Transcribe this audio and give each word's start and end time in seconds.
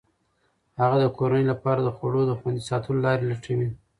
هغه 0.79 0.97
د 1.01 1.05
کورنۍ 1.17 1.43
لپاره 1.51 1.79
د 1.83 1.89
خوړو 1.97 2.21
د 2.27 2.31
خوندي 2.39 2.63
ساتلو 2.69 3.03
لارې 3.05 3.23
لټوي. 3.31 3.69